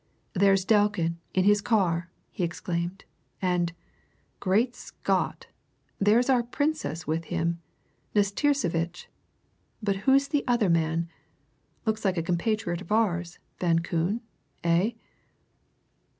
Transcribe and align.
"There's 0.33 0.65
Delkin, 0.65 1.19
in 1.35 1.43
his 1.43 1.61
car," 1.61 2.09
he 2.31 2.43
exclaimed, 2.43 3.05
"and, 3.39 3.71
great 4.39 4.73
Scott, 4.75 5.45
there's 5.99 6.27
our 6.27 6.41
Princess 6.41 7.05
with 7.05 7.25
him 7.25 7.61
Nastirsevitch! 8.15 9.09
But 9.79 9.97
who's 9.97 10.29
the 10.29 10.43
other 10.47 10.71
man? 10.71 11.07
Looks 11.85 12.03
like 12.03 12.17
a 12.17 12.23
compatriot 12.23 12.81
of 12.81 12.91
ours, 12.91 13.37
Van 13.59 13.77
Koon, 13.83 14.21
eh?" 14.63 14.93